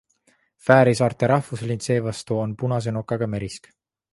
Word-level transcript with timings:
Fääri 0.69 0.95
saarte 0.99 1.29
rahvuslind 1.33 1.85
seevastu 1.89 2.41
on 2.47 2.57
punase 2.63 2.95
nokaga 2.99 3.29
merisk. 3.37 3.71